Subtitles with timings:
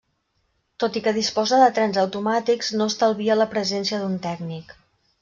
[0.83, 4.75] Tot i que disposa de trens automàtics, no estalvia la presència d'un tècnic.